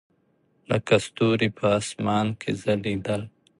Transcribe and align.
لکه 0.69 0.93
ستوري 1.05 1.49
په 1.57 1.67
اسمان 1.79 2.27
کښې 2.41 2.51
ځلېدل. 2.61 3.21